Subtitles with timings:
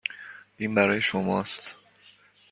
[0.57, 1.75] این برای شماست.